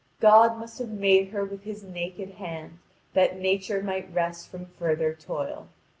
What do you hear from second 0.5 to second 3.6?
must have made her with His naked hand that